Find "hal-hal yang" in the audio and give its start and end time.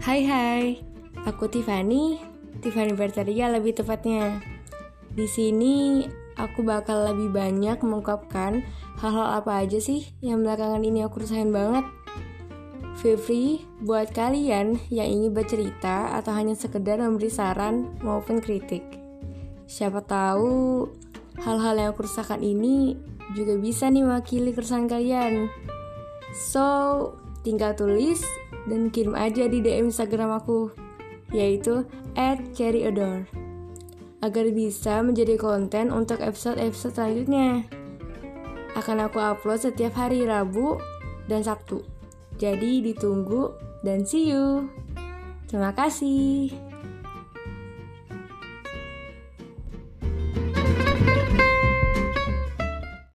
21.44-21.92